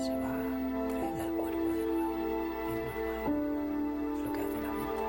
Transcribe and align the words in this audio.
se 0.00 0.16
va 0.16 0.32
a 0.32 0.88
traer 0.88 1.20
al 1.20 1.32
cuerpo 1.34 1.58
de 1.58 1.84
nuevo. 1.84 2.16
Es 2.70 2.78
normal. 2.86 3.36
Es 4.16 4.20
lo 4.24 4.32
que 4.32 4.40
hace 4.40 4.58
la 4.64 4.72
mente. 4.72 5.04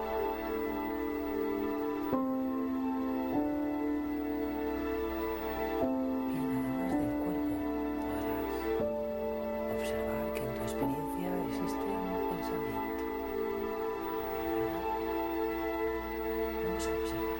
Bien, 6.27 6.49
además 6.59 6.91
del 6.99 7.13
cuerpo, 7.23 7.53
podrás 8.03 8.51
observar 9.79 10.23
que 10.33 10.41
en 10.43 10.51
tu 10.55 10.61
experiencia 10.61 11.29
existe 11.47 11.85
un 11.87 12.27
pensamiento. 12.35 13.03
Vamos 16.65 16.85
a 16.85 16.91
observar. 16.91 17.30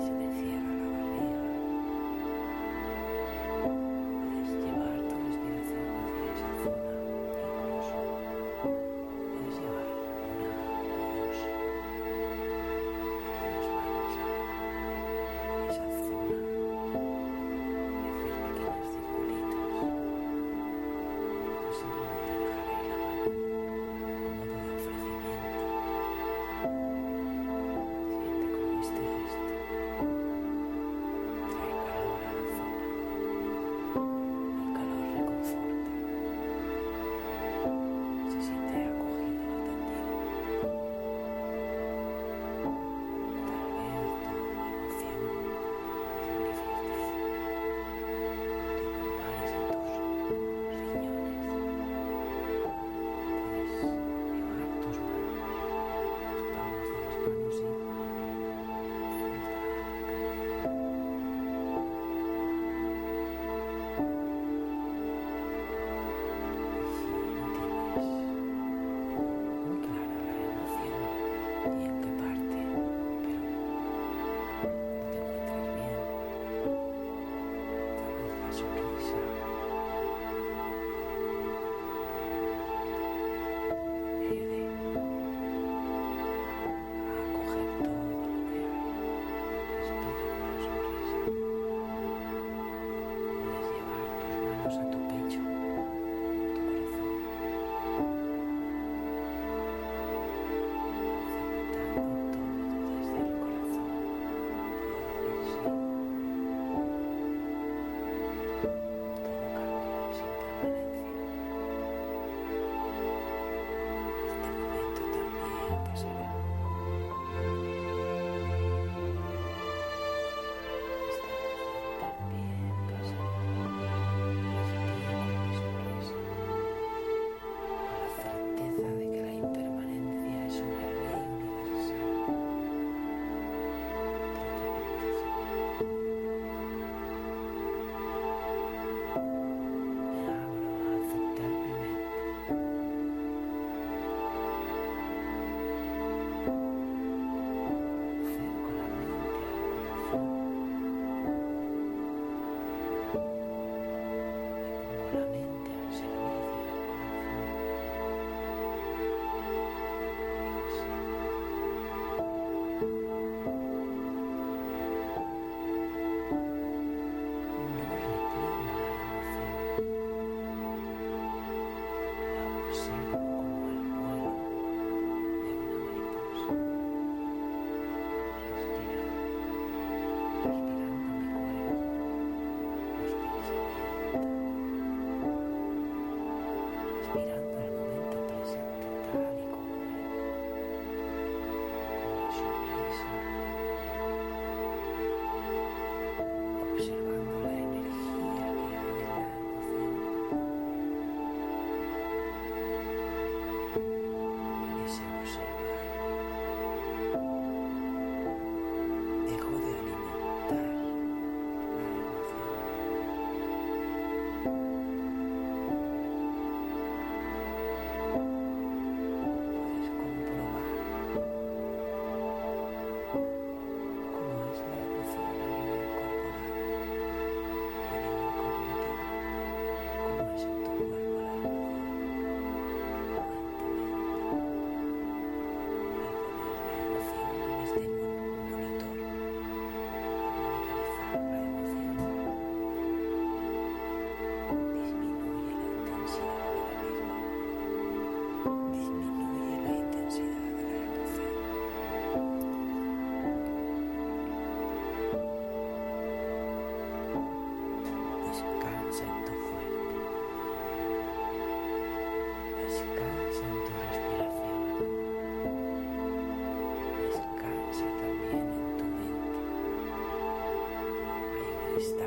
silenciaron. 0.00 0.73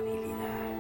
disponibilidad. 0.08 0.77